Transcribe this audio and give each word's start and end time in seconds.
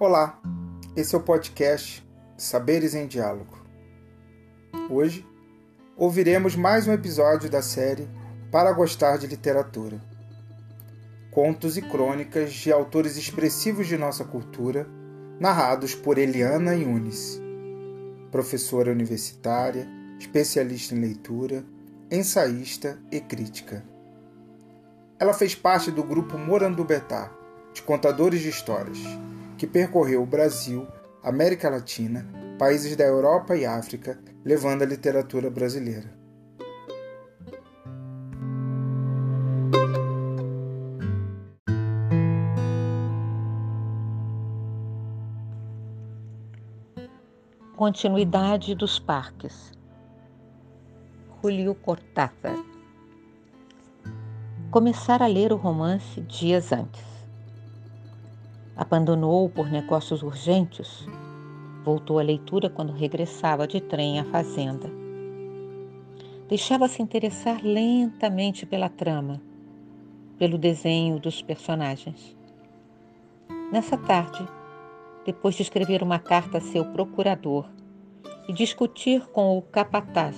Olá, 0.00 0.40
esse 0.94 1.16
é 1.16 1.18
o 1.18 1.20
podcast 1.20 2.08
Saberes 2.36 2.94
em 2.94 3.08
Diálogo. 3.08 3.58
Hoje 4.88 5.26
ouviremos 5.96 6.54
mais 6.54 6.86
um 6.86 6.92
episódio 6.92 7.50
da 7.50 7.60
série 7.60 8.08
Para 8.48 8.70
Gostar 8.70 9.18
de 9.18 9.26
Literatura. 9.26 10.00
Contos 11.32 11.76
e 11.76 11.82
crônicas 11.82 12.52
de 12.52 12.70
autores 12.70 13.16
expressivos 13.16 13.88
de 13.88 13.98
nossa 13.98 14.24
cultura, 14.24 14.86
narrados 15.40 15.96
por 15.96 16.16
Eliana 16.16 16.76
Yunis, 16.76 17.40
professora 18.30 18.92
universitária, 18.92 19.88
especialista 20.16 20.94
em 20.94 21.00
leitura, 21.00 21.64
ensaísta 22.08 23.00
e 23.10 23.18
crítica. 23.18 23.84
Ela 25.18 25.34
fez 25.34 25.56
parte 25.56 25.90
do 25.90 26.04
grupo 26.04 26.38
Morandubetá, 26.38 27.32
de 27.74 27.82
contadores 27.82 28.40
de 28.40 28.48
histórias 28.48 29.00
que 29.58 29.66
percorreu 29.66 30.22
o 30.22 30.26
Brasil, 30.26 30.86
América 31.20 31.68
Latina, 31.68 32.24
países 32.56 32.94
da 32.94 33.04
Europa 33.04 33.56
e 33.56 33.66
África, 33.66 34.16
levando 34.44 34.82
a 34.82 34.86
literatura 34.86 35.50
brasileira. 35.50 36.16
Continuidade 47.76 48.74
dos 48.76 48.98
parques. 48.98 49.72
Julio 51.42 51.74
Cortázar. 51.74 52.56
Começar 54.70 55.20
a 55.22 55.26
ler 55.26 55.52
o 55.52 55.56
romance 55.56 56.20
dias 56.20 56.72
antes 56.72 57.17
abandonou 58.78 59.48
por 59.50 59.68
negócios 59.68 60.22
urgentes, 60.22 61.04
voltou 61.84 62.20
à 62.20 62.22
leitura 62.22 62.70
quando 62.70 62.92
regressava 62.92 63.66
de 63.66 63.80
trem 63.80 64.20
à 64.20 64.24
fazenda. 64.26 64.88
Deixava-se 66.48 67.02
interessar 67.02 67.60
lentamente 67.64 68.64
pela 68.64 68.88
trama, 68.88 69.42
pelo 70.38 70.56
desenho 70.56 71.18
dos 71.18 71.42
personagens. 71.42 72.36
Nessa 73.72 73.98
tarde, 73.98 74.46
depois 75.26 75.56
de 75.56 75.62
escrever 75.62 76.00
uma 76.00 76.20
carta 76.20 76.58
a 76.58 76.60
seu 76.60 76.84
procurador 76.84 77.68
e 78.48 78.52
discutir 78.52 79.26
com 79.32 79.58
o 79.58 79.62
capataz 79.62 80.36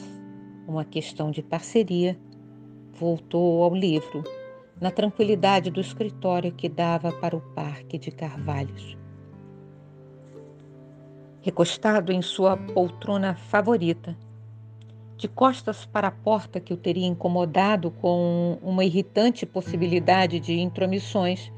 uma 0.67 0.85
questão 0.85 1.31
de 1.31 1.43
parceria, 1.43 2.19
voltou 2.91 3.63
ao 3.63 3.75
livro 3.75 4.25
na 4.81 4.91
tranquilidade 4.91 5.70
do 5.70 5.81
escritório 5.81 6.53
que 6.53 6.69
dava 6.69 7.12
para 7.12 7.36
o 7.36 7.41
Parque 7.41 7.98
de 7.98 8.11
Carvalhos. 8.11 8.97
Recostado 11.42 12.12
em 12.12 12.22
sua 12.22 12.56
poltrona 12.56 13.34
favorita, 13.34 14.17
de 15.17 15.28
costas 15.28 15.84
para 15.84 16.09
a 16.09 16.11
porta 16.11 16.59
que 16.59 16.72
o 16.72 16.78
teria 16.78 17.06
incomodado 17.06 17.91
com 17.91 18.59
uma 18.62 18.84
irritante 18.84 19.45
possibilidade 19.45 20.41
de 20.41 20.59
intromissões, 20.59 21.53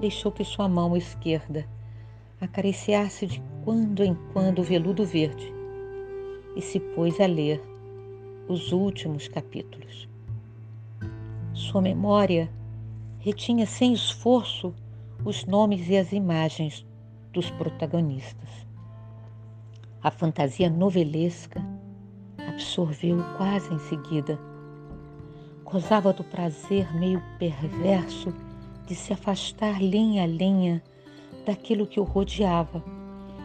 deixou 0.00 0.30
que 0.30 0.44
sua 0.44 0.68
mão 0.68 0.96
esquerda 0.96 1.66
acariciasse 2.40 3.26
de 3.26 3.42
quando 3.64 4.04
em 4.04 4.16
quando 4.32 4.60
o 4.60 4.64
veludo 4.64 5.04
verde 5.04 5.52
e 6.56 6.60
se 6.60 6.78
pôs 6.78 7.20
a 7.20 7.26
ler 7.26 7.62
os 8.48 8.72
últimos 8.72 9.26
capítulos. 9.26 10.11
Sua 11.62 11.80
memória 11.80 12.50
retinha 13.20 13.66
sem 13.66 13.92
esforço 13.92 14.74
os 15.24 15.46
nomes 15.46 15.88
e 15.88 15.96
as 15.96 16.10
imagens 16.12 16.84
dos 17.32 17.50
protagonistas. 17.52 18.66
A 20.02 20.10
fantasia 20.10 20.68
novelesca 20.68 21.64
absorveu 22.48 23.18
quase 23.36 23.72
em 23.72 23.78
seguida. 23.78 24.40
Gozava 25.62 26.12
do 26.12 26.24
prazer 26.24 26.92
meio 26.96 27.22
perverso 27.38 28.34
de 28.84 28.96
se 28.96 29.12
afastar 29.12 29.80
linha 29.80 30.24
a 30.24 30.26
linha 30.26 30.82
daquilo 31.46 31.86
que 31.86 32.00
o 32.00 32.04
rodeava 32.04 32.82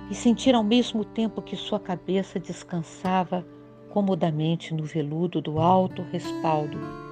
e 0.09 0.15
sentir 0.15 0.55
ao 0.55 0.63
mesmo 0.63 1.05
tempo 1.05 1.39
que 1.39 1.55
sua 1.55 1.79
cabeça 1.79 2.39
descansava 2.39 3.45
comodamente 3.91 4.73
no 4.73 4.83
veludo 4.83 5.39
do 5.39 5.59
alto 5.59 6.01
respaldo 6.11 7.06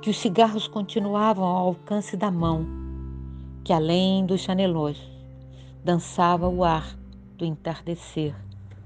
que 0.00 0.08
os 0.08 0.16
cigarros 0.16 0.66
continuavam 0.66 1.44
ao 1.44 1.68
alcance 1.68 2.16
da 2.16 2.30
mão, 2.30 2.66
que 3.62 3.70
além 3.70 4.24
dos 4.24 4.40
janelões 4.42 4.98
dançava 5.84 6.48
o 6.48 6.64
ar 6.64 6.96
do 7.36 7.44
entardecer 7.44 8.34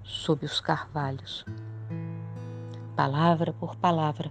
sob 0.03 0.45
os 0.45 0.61
carvalhos. 0.61 1.45
Palavra 2.97 3.53
por 3.53 3.77
palavra, 3.77 4.31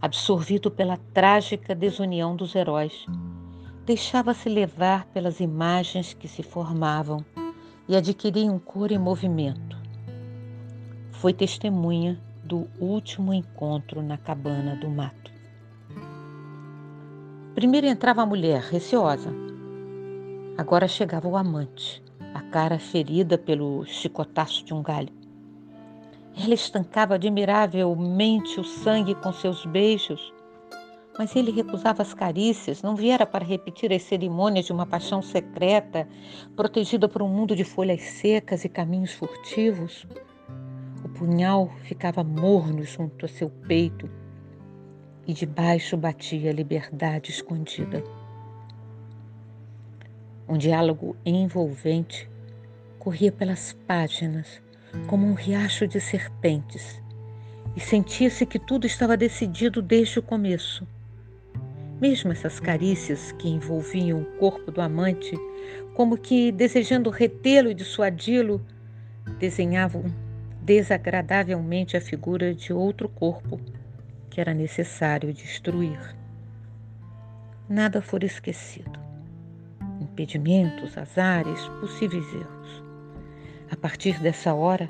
absorvido 0.00 0.70
pela 0.70 0.96
trágica 1.12 1.74
desunião 1.74 2.34
dos 2.34 2.54
heróis, 2.54 3.04
deixava-se 3.84 4.48
levar 4.48 5.04
pelas 5.06 5.40
imagens 5.40 6.14
que 6.14 6.26
se 6.26 6.42
formavam 6.42 7.22
e 7.86 7.94
adquiriam 7.94 8.58
cor 8.58 8.90
e 8.90 8.98
movimento. 8.98 9.76
Foi 11.12 11.34
testemunha 11.34 12.18
do 12.42 12.66
último 12.80 13.32
encontro 13.32 14.02
na 14.02 14.16
cabana 14.16 14.74
do 14.76 14.88
mato. 14.88 15.33
Primeiro 17.54 17.86
entrava 17.86 18.20
a 18.20 18.26
mulher, 18.26 18.62
receosa. 18.62 19.32
Agora 20.58 20.88
chegava 20.88 21.28
o 21.28 21.36
amante, 21.36 22.02
a 22.34 22.42
cara 22.42 22.80
ferida 22.80 23.38
pelo 23.38 23.84
chicotaço 23.84 24.64
de 24.64 24.74
um 24.74 24.82
galho. 24.82 25.12
Ela 26.36 26.54
estancava 26.54 27.14
admiravelmente 27.14 28.58
o 28.58 28.64
sangue 28.64 29.14
com 29.14 29.32
seus 29.32 29.64
beijos, 29.66 30.34
mas 31.16 31.36
ele 31.36 31.52
recusava 31.52 32.02
as 32.02 32.12
carícias, 32.12 32.82
não 32.82 32.96
viera 32.96 33.24
para 33.24 33.44
repetir 33.44 33.92
as 33.92 34.02
cerimônias 34.02 34.66
de 34.66 34.72
uma 34.72 34.84
paixão 34.84 35.22
secreta, 35.22 36.08
protegida 36.56 37.08
por 37.08 37.22
um 37.22 37.28
mundo 37.28 37.54
de 37.54 37.62
folhas 37.62 38.02
secas 38.02 38.64
e 38.64 38.68
caminhos 38.68 39.12
furtivos. 39.12 40.04
O 41.04 41.08
punhal 41.08 41.70
ficava 41.84 42.24
morno 42.24 42.82
junto 42.82 43.26
a 43.26 43.28
seu 43.28 43.48
peito 43.48 44.10
e 45.26 45.32
debaixo 45.32 45.96
batia 45.96 46.50
a 46.50 46.52
liberdade 46.52 47.30
escondida. 47.30 48.02
Um 50.48 50.58
diálogo 50.58 51.16
envolvente 51.24 52.28
corria 52.98 53.32
pelas 53.32 53.72
páginas 53.86 54.60
como 55.06 55.26
um 55.26 55.34
riacho 55.34 55.86
de 55.86 56.00
serpentes 56.00 57.02
e 57.76 57.80
sentia-se 57.80 58.46
que 58.46 58.58
tudo 58.58 58.86
estava 58.86 59.16
decidido 59.16 59.82
desde 59.82 60.18
o 60.18 60.22
começo. 60.22 60.86
Mesmo 62.00 62.32
essas 62.32 62.60
carícias 62.60 63.32
que 63.32 63.48
envolviam 63.48 64.20
o 64.20 64.24
corpo 64.38 64.70
do 64.70 64.80
amante, 64.80 65.34
como 65.94 66.18
que 66.18 66.52
desejando 66.52 67.10
retê-lo 67.10 67.70
e 67.70 67.74
dissuadi-lo, 67.74 68.64
desenhavam 69.38 70.04
desagradavelmente 70.60 71.96
a 71.96 72.00
figura 72.00 72.54
de 72.54 72.72
outro 72.72 73.08
corpo 73.08 73.60
que 74.34 74.40
era 74.40 74.52
necessário 74.52 75.32
destruir. 75.32 76.00
Nada 77.68 78.02
for 78.02 78.24
esquecido. 78.24 78.98
Impedimentos, 80.00 80.98
azares, 80.98 81.64
possíveis 81.78 82.26
erros. 82.34 82.82
A 83.70 83.76
partir 83.76 84.20
dessa 84.20 84.52
hora, 84.52 84.88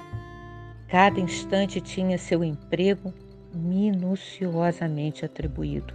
cada 0.89 1.21
instante 1.21 1.79
tinha 1.79 2.17
seu 2.17 2.43
emprego 2.43 3.13
minuciosamente 3.55 5.27
atribuído. 5.27 5.93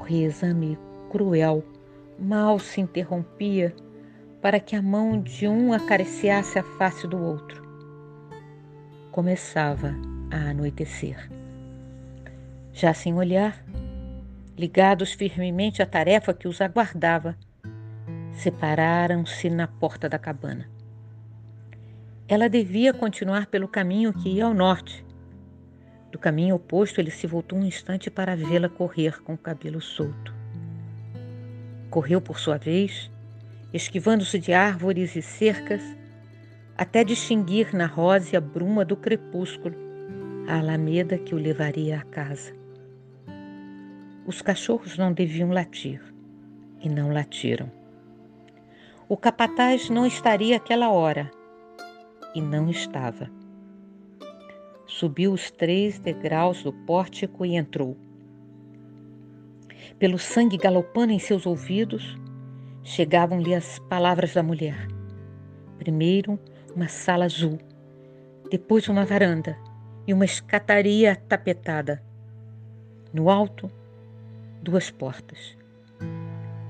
O 0.00 0.02
reexame 0.02 0.76
cruel 1.12 1.62
mal 2.18 2.58
se 2.58 2.80
interrompia 2.80 3.72
para 4.42 4.58
que 4.58 4.74
a 4.74 4.82
mão 4.82 5.22
de 5.22 5.46
um 5.46 5.72
acariciasse 5.72 6.58
a 6.58 6.64
face 6.64 7.06
do 7.06 7.16
outro. 7.16 7.62
Começava 9.12 9.94
a 10.32 10.50
anoitecer 10.50 11.37
já 12.72 12.92
sem 12.94 13.14
olhar, 13.14 13.64
ligados 14.56 15.12
firmemente 15.12 15.82
à 15.82 15.86
tarefa 15.86 16.34
que 16.34 16.48
os 16.48 16.60
aguardava, 16.60 17.36
separaram-se 18.32 19.48
na 19.48 19.66
porta 19.66 20.08
da 20.08 20.18
cabana. 20.18 20.68
Ela 22.26 22.48
devia 22.48 22.92
continuar 22.92 23.46
pelo 23.46 23.68
caminho 23.68 24.12
que 24.12 24.28
ia 24.28 24.44
ao 24.44 24.52
norte. 24.52 25.04
Do 26.12 26.18
caminho 26.18 26.56
oposto, 26.56 27.00
ele 27.00 27.10
se 27.10 27.26
voltou 27.26 27.58
um 27.58 27.64
instante 27.64 28.10
para 28.10 28.36
vê-la 28.36 28.68
correr 28.68 29.22
com 29.22 29.34
o 29.34 29.38
cabelo 29.38 29.80
solto. 29.80 30.34
Correu 31.90 32.20
por 32.20 32.38
sua 32.38 32.58
vez, 32.58 33.10
esquivando-se 33.72 34.38
de 34.38 34.52
árvores 34.52 35.16
e 35.16 35.22
cercas, 35.22 35.82
até 36.76 37.02
distinguir 37.02 37.74
na 37.74 37.86
rósea 37.86 38.40
bruma 38.40 38.84
do 38.84 38.96
crepúsculo 38.96 39.87
a 40.48 40.60
alameda 40.60 41.18
que 41.18 41.34
o 41.34 41.38
levaria 41.38 41.98
à 41.98 42.02
casa. 42.02 42.54
Os 44.26 44.40
cachorros 44.40 44.96
não 44.96 45.12
deviam 45.12 45.50
latir 45.50 46.02
e 46.80 46.88
não 46.88 47.12
latiram. 47.12 47.70
O 49.10 49.14
capataz 49.14 49.90
não 49.90 50.06
estaria 50.06 50.56
aquela 50.56 50.90
hora. 50.90 51.30
E 52.34 52.40
não 52.40 52.70
estava. 52.70 53.30
Subiu 54.86 55.34
os 55.34 55.50
três 55.50 55.98
degraus 55.98 56.62
do 56.62 56.72
pórtico 56.72 57.44
e 57.44 57.54
entrou. 57.54 57.94
Pelo 59.98 60.18
sangue 60.18 60.56
galopando 60.56 61.12
em 61.12 61.18
seus 61.18 61.44
ouvidos, 61.44 62.18
chegavam-lhe 62.82 63.54
as 63.54 63.78
palavras 63.80 64.32
da 64.32 64.42
mulher. 64.42 64.88
Primeiro, 65.78 66.38
uma 66.74 66.88
sala 66.88 67.26
azul, 67.26 67.58
depois, 68.50 68.88
uma 68.88 69.04
varanda 69.04 69.67
e 70.08 70.12
uma 70.14 70.24
escataria 70.24 71.14
tapetada. 71.14 72.02
No 73.12 73.28
alto, 73.28 73.70
duas 74.62 74.90
portas. 74.90 75.54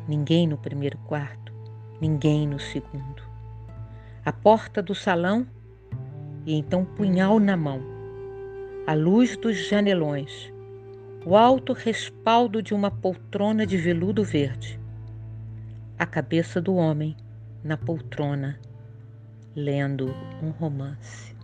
Ninguém 0.08 0.48
no 0.48 0.58
primeiro 0.58 0.98
quarto, 1.06 1.52
ninguém 2.00 2.48
no 2.48 2.58
segundo. 2.58 3.22
A 4.24 4.32
porta 4.32 4.82
do 4.82 4.92
salão 4.92 5.46
e 6.44 6.52
então 6.52 6.84
punhal 6.84 7.38
na 7.38 7.56
mão. 7.56 7.80
A 8.88 8.94
luz 8.94 9.36
dos 9.36 9.68
janelões, 9.68 10.52
o 11.24 11.36
alto 11.36 11.72
respaldo 11.72 12.60
de 12.60 12.74
uma 12.74 12.90
poltrona 12.90 13.64
de 13.64 13.76
veludo 13.76 14.24
verde. 14.24 14.80
A 15.96 16.04
cabeça 16.04 16.60
do 16.60 16.74
homem 16.74 17.16
na 17.62 17.76
poltrona, 17.76 18.58
lendo 19.54 20.12
um 20.42 20.50
romance. 20.50 21.37